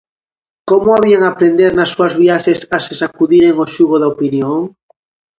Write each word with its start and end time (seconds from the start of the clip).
Como 0.69 0.89
habían 0.97 1.23
aprender 1.25 1.71
nas 1.75 1.91
súas 1.93 2.13
viaxes 2.21 2.59
a 2.75 2.77
se 2.85 2.93
sacudiren 3.01 3.53
o 3.63 3.65
xugo 3.73 3.95
da 3.99 4.11
opinión? 4.15 4.57